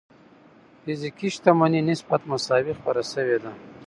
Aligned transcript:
فزيکي 0.81 1.27
شتمنۍ 1.35 1.81
نسبت 1.89 2.21
مساوي 2.31 2.73
خپره 2.79 3.01
شوې 3.11 3.37
ده. 3.43 3.51